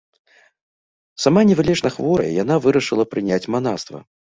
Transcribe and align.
Сама 1.27 1.39
невылечна 1.51 1.95
хворая, 1.99 2.31
яна 2.43 2.61
вырашыла 2.67 3.03
прыняць 3.17 3.43
манаства. 3.57 4.09